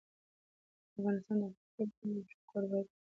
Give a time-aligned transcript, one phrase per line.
[0.95, 2.95] افغانستان د خپلو ټولو کلیو یو ښه کوربه دی.